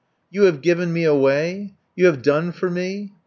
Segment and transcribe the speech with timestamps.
[0.31, 1.75] "You have given me away?
[1.95, 3.11] You have done for me?"